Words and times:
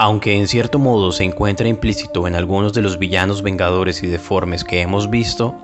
Aunque 0.00 0.36
en 0.36 0.46
cierto 0.46 0.78
modo 0.78 1.10
se 1.10 1.24
encuentra 1.24 1.66
implícito 1.66 2.28
en 2.28 2.36
algunos 2.36 2.72
de 2.72 2.82
los 2.82 3.00
villanos 3.00 3.42
vengadores 3.42 4.04
y 4.04 4.06
deformes 4.06 4.62
que 4.62 4.80
hemos 4.80 5.10
visto, 5.10 5.56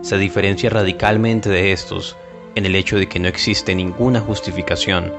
se 0.00 0.16
diferencia 0.16 0.70
radicalmente 0.70 1.48
de 1.48 1.72
estos 1.72 2.16
en 2.54 2.66
el 2.66 2.76
hecho 2.76 2.98
de 2.98 3.08
que 3.08 3.18
no 3.18 3.26
existe 3.26 3.74
ninguna 3.74 4.20
justificación, 4.20 5.12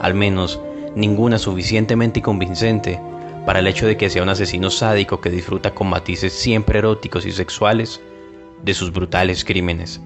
al 0.00 0.12
menos 0.12 0.60
ninguna 0.94 1.38
suficientemente 1.38 2.20
convincente, 2.20 3.00
para 3.46 3.60
el 3.60 3.66
hecho 3.66 3.86
de 3.86 3.96
que 3.96 4.10
sea 4.10 4.22
un 4.22 4.28
asesino 4.28 4.68
sádico 4.68 5.22
que 5.22 5.30
disfruta 5.30 5.72
con 5.72 5.88
matices 5.88 6.34
siempre 6.34 6.80
eróticos 6.80 7.24
y 7.24 7.32
sexuales 7.32 8.02
de 8.62 8.74
sus 8.74 8.92
brutales 8.92 9.46
crímenes. 9.46 9.98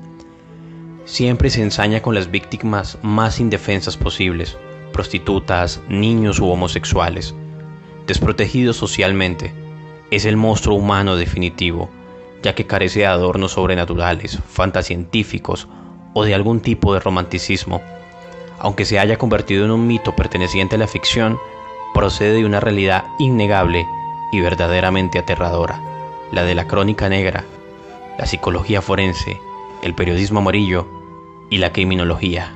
Siempre 1.05 1.51
se 1.51 1.63
ensaña 1.63 2.01
con 2.01 2.15
las 2.15 2.31
víctimas 2.31 2.97
más 3.03 3.41
indefensas 3.41 3.97
posibles, 3.97 4.57
prostitutas, 4.93 5.81
niños 5.89 6.39
u 6.39 6.47
homosexuales. 6.47 7.35
Desprotegidos 8.07 8.77
socialmente, 8.77 9.55
es 10.11 10.27
el 10.27 10.37
monstruo 10.37 10.77
humano 10.77 11.17
definitivo, 11.17 11.89
ya 12.43 12.55
que 12.55 12.67
carece 12.67 13.01
de 13.01 13.07
adornos 13.07 13.53
sobrenaturales, 13.53 14.39
fantascientíficos 14.47 15.69
o 16.13 16.25
de 16.25 16.35
algún 16.35 16.61
tipo 16.61 16.93
de 16.93 17.01
romanticismo. 17.01 17.81
Aunque 18.59 18.85
se 18.85 18.99
haya 18.99 19.17
convertido 19.17 19.65
en 19.65 19.71
un 19.71 19.87
mito 19.87 20.15
perteneciente 20.15 20.77
a 20.77 20.79
la 20.79 20.87
ficción, 20.87 21.39
procede 21.95 22.35
de 22.35 22.45
una 22.45 22.61
realidad 22.61 23.05
innegable 23.19 23.87
y 24.33 24.41
verdaderamente 24.41 25.19
aterradora, 25.19 25.81
la 26.31 26.45
de 26.45 26.55
la 26.55 26.67
crónica 26.67 27.09
negra, 27.09 27.45
la 28.19 28.27
psicología 28.27 28.83
forense, 28.83 29.41
el 29.83 29.95
periodismo 29.95 30.41
amarillo 30.41 30.87
y 31.49 31.57
la 31.57 31.73
criminología. 31.73 32.53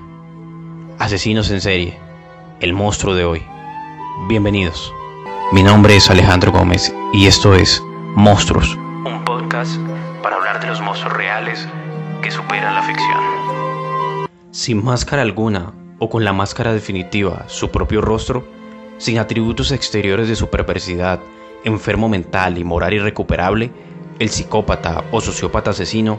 Asesinos 0.99 1.51
en 1.51 1.63
serie, 1.63 1.99
el 2.61 2.75
monstruo 2.75 3.15
de 3.15 3.25
hoy. 3.25 3.43
Bienvenidos. 4.29 4.93
Mi 5.51 5.63
nombre 5.63 5.97
es 5.97 6.11
Alejandro 6.11 6.53
Gómez 6.53 6.95
y 7.15 7.27
esto 7.27 7.55
es 7.55 7.83
Monstruos, 8.15 8.77
un 9.07 9.25
podcast 9.25 9.81
para 10.23 10.37
hablar 10.37 10.61
de 10.61 10.67
los 10.67 10.83
monstruos 10.83 11.17
reales 11.17 11.67
que 12.21 12.31
superan 12.31 12.75
la 12.75 12.83
ficción. 12.83 13.19
Sin 14.51 14.85
máscara 14.85 15.23
alguna 15.23 15.73
o 15.99 16.11
con 16.11 16.23
la 16.23 16.35
máscara 16.35 16.75
definitiva, 16.75 17.45
su 17.47 17.71
propio 17.71 18.03
rostro, 18.03 18.47
sin 18.99 19.19
atributos 19.19 19.73
exteriores 19.73 20.29
de 20.29 20.37
su 20.37 20.51
perversidad, 20.51 21.21
enfermo 21.65 22.11
mental 22.11 22.59
y 22.59 22.65
moral 22.65 22.93
irrecuperable, 22.93 23.71
el 24.19 24.29
psicópata 24.29 25.03
o 25.13 25.23
sociópata 25.23 25.71
asesino 25.71 26.19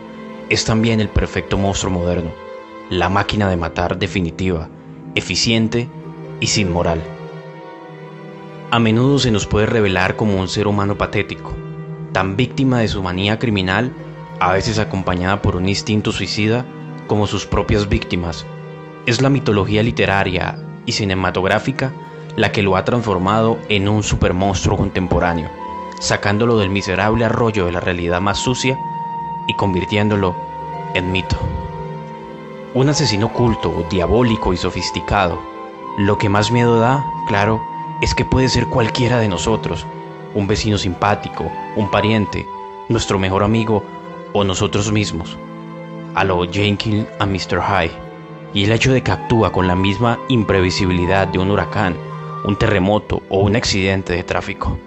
es 0.49 0.65
también 0.65 1.01
el 1.01 1.09
perfecto 1.09 1.55
monstruo 1.55 1.93
moderno, 1.93 2.31
la 2.89 3.09
máquina 3.09 3.47
de 3.47 3.57
matar 3.57 3.99
definitiva, 3.99 4.69
eficiente 5.13 5.87
y 6.39 6.47
sin 6.47 6.73
moral. 6.73 7.18
A 8.71 8.79
menudo 8.79 9.19
se 9.19 9.31
nos 9.31 9.47
puede 9.47 9.65
revelar 9.65 10.15
como 10.15 10.39
un 10.39 10.47
ser 10.47 10.67
humano 10.67 10.97
patético, 10.97 11.53
tan 12.11 12.35
víctima 12.35 12.79
de 12.79 12.87
su 12.87 13.01
manía 13.01 13.39
criminal, 13.39 13.93
a 14.39 14.53
veces 14.53 14.79
acompañada 14.79 15.41
por 15.41 15.55
un 15.55 15.67
instinto 15.67 16.11
suicida, 16.11 16.65
como 17.07 17.27
sus 17.27 17.45
propias 17.45 17.89
víctimas. 17.89 18.45
Es 19.05 19.21
la 19.21 19.29
mitología 19.29 19.81
literaria 19.81 20.59
y 20.85 20.91
cinematográfica 20.91 21.93
la 22.35 22.51
que 22.51 22.61
lo 22.61 22.75
ha 22.75 22.85
transformado 22.85 23.57
en 23.69 23.89
un 23.89 24.03
supermonstruo 24.03 24.77
contemporáneo 24.77 25.49
sacándolo 25.99 26.57
del 26.57 26.69
miserable 26.69 27.25
arroyo 27.25 27.65
de 27.65 27.73
la 27.73 27.79
realidad 27.79 28.21
más 28.21 28.39
sucia 28.39 28.79
y 29.47 29.53
convirtiéndolo 29.55 30.35
en 30.93 31.11
mito. 31.11 31.37
Un 32.73 32.89
asesino 32.89 33.27
oculto, 33.27 33.85
diabólico 33.89 34.53
y 34.53 34.57
sofisticado. 34.57 35.39
Lo 35.97 36.17
que 36.17 36.29
más 36.29 36.51
miedo 36.51 36.79
da, 36.79 37.03
claro, 37.27 37.61
es 38.01 38.15
que 38.15 38.25
puede 38.25 38.49
ser 38.49 38.67
cualquiera 38.67 39.19
de 39.19 39.27
nosotros, 39.27 39.85
un 40.33 40.47
vecino 40.47 40.77
simpático, 40.77 41.51
un 41.75 41.89
pariente, 41.91 42.47
nuestro 42.87 43.19
mejor 43.19 43.43
amigo 43.43 43.83
o 44.33 44.43
nosotros 44.43 44.91
mismos. 44.91 45.37
A 46.15 46.23
lo 46.23 46.49
Jenkins 46.49 47.07
a 47.19 47.25
Mr. 47.25 47.61
High. 47.61 47.91
Y 48.53 48.63
el 48.63 48.71
hecho 48.71 48.91
de 48.91 49.03
que 49.03 49.11
actúa 49.11 49.51
con 49.51 49.67
la 49.67 49.75
misma 49.75 50.19
imprevisibilidad 50.27 51.27
de 51.27 51.39
un 51.39 51.51
huracán, 51.51 51.95
un 52.45 52.55
terremoto 52.55 53.21
o 53.29 53.39
un 53.39 53.55
accidente 53.55 54.13
de 54.13 54.23
tráfico. 54.23 54.77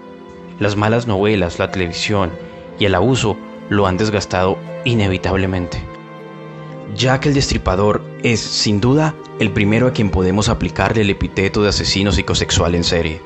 Las 0.59 0.75
malas 0.75 1.07
novelas, 1.07 1.59
la 1.59 1.71
televisión 1.71 2.31
y 2.79 2.85
el 2.85 2.95
abuso 2.95 3.37
lo 3.69 3.87
han 3.87 3.97
desgastado 3.97 4.57
inevitablemente. 4.85 5.92
Jack 6.95 7.25
el 7.25 7.33
Destripador 7.33 8.03
es, 8.23 8.39
sin 8.39 8.79
duda, 8.79 9.15
el 9.39 9.51
primero 9.51 9.87
a 9.87 9.93
quien 9.93 10.09
podemos 10.09 10.49
aplicarle 10.49 11.01
el 11.01 11.09
epíteto 11.09 11.63
de 11.63 11.69
asesino 11.69 12.11
psicosexual 12.11 12.75
en 12.75 12.83
serie. 12.83 13.21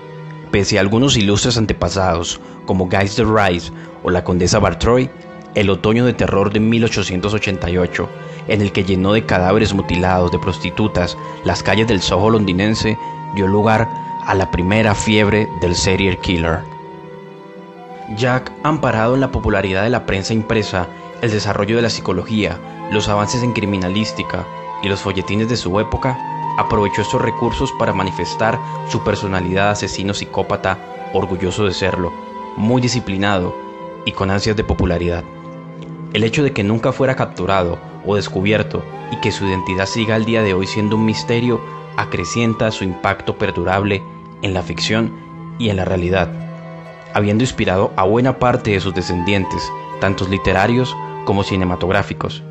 Pese 0.51 0.77
a 0.77 0.81
algunos 0.81 1.17
ilustres 1.17 1.57
antepasados, 1.57 2.39
como 2.65 2.87
Guys 2.87 3.15
the 3.15 3.25
Rise 3.25 3.71
o 4.03 4.09
la 4.09 4.23
Condesa 4.23 4.59
Bartroy, 4.59 5.09
el 5.55 5.69
otoño 5.69 6.05
de 6.05 6.13
terror 6.13 6.53
de 6.53 6.59
1888, 6.59 8.09
en 8.47 8.61
el 8.61 8.71
que 8.71 8.85
llenó 8.85 9.11
de 9.13 9.25
cadáveres 9.25 9.73
mutilados 9.73 10.31
de 10.31 10.39
prostitutas 10.39 11.17
las 11.43 11.61
calles 11.61 11.87
del 11.87 12.01
Soho 12.01 12.29
londinense, 12.29 12.97
dio 13.35 13.47
lugar 13.47 13.89
a 14.25 14.33
la 14.33 14.49
primera 14.49 14.95
fiebre 14.95 15.47
del 15.61 15.75
serial 15.75 16.19
killer. 16.21 16.59
Jack, 18.15 18.51
amparado 18.63 19.15
en 19.15 19.21
la 19.21 19.31
popularidad 19.31 19.83
de 19.83 19.89
la 19.89 20.05
prensa 20.05 20.33
impresa, 20.33 20.87
el 21.21 21.31
desarrollo 21.31 21.75
de 21.75 21.81
la 21.81 21.89
psicología, 21.89 22.57
los 22.91 23.09
avances 23.09 23.43
en 23.43 23.53
criminalística 23.53 24.45
y 24.81 24.89
los 24.89 25.01
folletines 25.01 25.49
de 25.49 25.57
su 25.57 25.79
época, 25.79 26.17
aprovechó 26.57 27.01
estos 27.01 27.21
recursos 27.21 27.71
para 27.77 27.93
manifestar 27.93 28.59
su 28.89 29.03
personalidad 29.03 29.71
asesino 29.71 30.13
psicópata, 30.13 30.77
orgulloso 31.13 31.65
de 31.65 31.73
serlo, 31.73 32.11
muy 32.55 32.81
disciplinado 32.81 33.55
y 34.05 34.11
con 34.11 34.31
ansias 34.31 34.55
de 34.55 34.63
popularidad. 34.63 35.23
El 36.13 36.23
hecho 36.23 36.43
de 36.43 36.53
que 36.53 36.63
nunca 36.63 36.91
fuera 36.91 37.15
capturado 37.15 37.77
o 38.05 38.15
descubierto 38.15 38.83
y 39.11 39.17
que 39.17 39.31
su 39.31 39.45
identidad 39.45 39.85
siga 39.85 40.15
al 40.15 40.25
día 40.25 40.41
de 40.41 40.53
hoy 40.53 40.67
siendo 40.67 40.95
un 40.95 41.05
misterio 41.05 41.61
acrecienta 41.97 42.71
su 42.71 42.83
impacto 42.83 43.37
perdurable 43.37 44.03
en 44.41 44.53
la 44.53 44.63
ficción 44.63 45.55
y 45.59 45.69
en 45.69 45.77
la 45.77 45.85
realidad 45.85 46.47
habiendo 47.17 47.43
inspirado 47.43 47.91
a 47.95 48.03
buena 48.03 48.37
parte 48.37 48.71
de 48.71 48.79
sus 48.79 48.93
descendientes, 48.93 49.71
tanto 49.99 50.27
literarios 50.27 50.95
como 51.25 51.43
cinematográficos. 51.43 52.43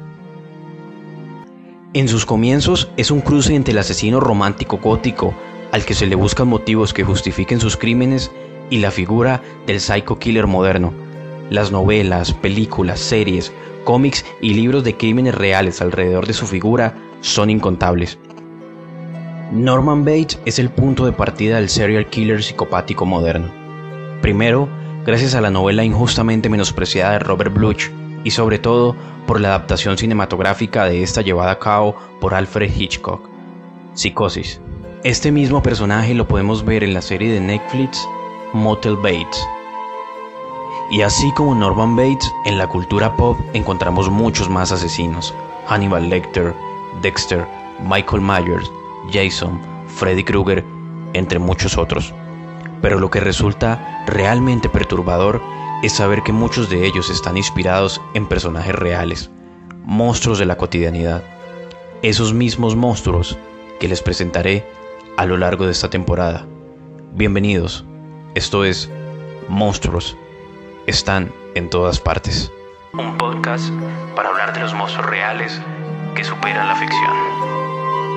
En 1.96 2.08
sus 2.08 2.26
comienzos 2.26 2.90
es 2.98 3.10
un 3.10 3.22
cruce 3.22 3.54
entre 3.54 3.72
el 3.72 3.78
asesino 3.78 4.20
romántico 4.20 4.76
gótico, 4.76 5.32
al 5.72 5.86
que 5.86 5.94
se 5.94 6.04
le 6.04 6.14
buscan 6.14 6.46
motivos 6.46 6.92
que 6.92 7.04
justifiquen 7.04 7.58
sus 7.58 7.78
crímenes, 7.78 8.30
y 8.68 8.80
la 8.80 8.90
figura 8.90 9.42
del 9.66 9.80
psycho 9.80 10.18
killer 10.18 10.46
moderno. 10.46 10.92
Las 11.48 11.72
novelas, 11.72 12.34
películas, 12.34 13.00
series, 13.00 13.50
cómics 13.84 14.26
y 14.42 14.52
libros 14.52 14.84
de 14.84 14.94
crímenes 14.94 15.34
reales 15.34 15.80
alrededor 15.80 16.26
de 16.26 16.34
su 16.34 16.46
figura 16.46 16.94
son 17.22 17.48
incontables. 17.48 18.18
Norman 19.50 20.04
Bates 20.04 20.38
es 20.44 20.58
el 20.58 20.68
punto 20.68 21.06
de 21.06 21.12
partida 21.12 21.56
del 21.56 21.70
serial 21.70 22.10
killer 22.10 22.42
psicopático 22.42 23.06
moderno. 23.06 23.50
Primero, 24.20 24.68
gracias 25.06 25.34
a 25.34 25.40
la 25.40 25.50
novela 25.50 25.82
injustamente 25.82 26.50
menospreciada 26.50 27.12
de 27.12 27.20
Robert 27.20 27.54
Bloch 27.54 27.88
y 28.26 28.32
sobre 28.32 28.58
todo 28.58 28.96
por 29.24 29.40
la 29.40 29.50
adaptación 29.50 29.96
cinematográfica 29.96 30.84
de 30.86 31.04
esta 31.04 31.22
llevada 31.22 31.52
a 31.52 31.58
cabo 31.60 31.94
por 32.20 32.34
Alfred 32.34 32.68
Hitchcock. 32.76 33.20
Psicosis. 33.94 34.60
Este 35.04 35.30
mismo 35.30 35.62
personaje 35.62 36.12
lo 36.12 36.26
podemos 36.26 36.64
ver 36.64 36.82
en 36.82 36.92
la 36.92 37.02
serie 37.02 37.32
de 37.32 37.38
Netflix 37.38 38.04
Motel 38.52 38.96
Bates. 38.96 39.46
Y 40.90 41.02
así 41.02 41.30
como 41.36 41.54
Norman 41.54 41.94
Bates, 41.94 42.28
en 42.46 42.58
la 42.58 42.66
cultura 42.66 43.14
pop 43.14 43.38
encontramos 43.52 44.10
muchos 44.10 44.50
más 44.50 44.72
asesinos. 44.72 45.32
Hannibal 45.68 46.08
Lecter, 46.08 46.52
Dexter, 47.02 47.46
Michael 47.80 48.22
Myers, 48.22 48.68
Jason, 49.12 49.60
Freddy 49.86 50.24
Krueger, 50.24 50.64
entre 51.12 51.38
muchos 51.38 51.78
otros 51.78 52.12
pero 52.82 52.98
lo 53.00 53.10
que 53.10 53.20
resulta 53.20 54.04
realmente 54.06 54.68
perturbador 54.68 55.42
es 55.82 55.92
saber 55.92 56.22
que 56.22 56.32
muchos 56.32 56.70
de 56.70 56.86
ellos 56.86 57.10
están 57.10 57.36
inspirados 57.36 58.00
en 58.14 58.26
personajes 58.26 58.74
reales, 58.74 59.30
monstruos 59.84 60.38
de 60.38 60.46
la 60.46 60.56
cotidianidad, 60.56 61.22
esos 62.02 62.32
mismos 62.32 62.76
monstruos 62.76 63.38
que 63.78 63.88
les 63.88 64.02
presentaré 64.02 64.66
a 65.16 65.26
lo 65.26 65.36
largo 65.36 65.66
de 65.66 65.72
esta 65.72 65.90
temporada. 65.90 66.46
Bienvenidos, 67.12 67.84
esto 68.34 68.64
es 68.64 68.90
Monstruos, 69.48 70.16
están 70.86 71.32
en 71.54 71.70
todas 71.70 72.00
partes. 72.00 72.50
Un 72.92 73.16
podcast 73.16 73.70
para 74.14 74.30
hablar 74.30 74.52
de 74.54 74.60
los 74.60 74.74
monstruos 74.74 75.06
reales 75.06 75.60
que 76.14 76.24
superan 76.24 76.68
la 76.68 76.76
ficción. 76.76 77.35